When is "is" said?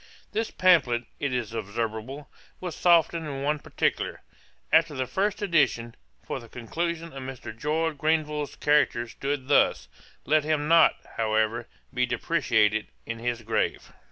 1.31-1.53